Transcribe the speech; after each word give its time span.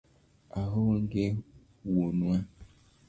Aonge 0.61 1.23
wuonwa 1.93 2.35